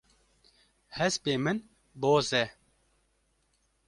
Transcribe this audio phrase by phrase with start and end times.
[0.97, 1.57] Hespê min
[2.01, 2.45] boz e.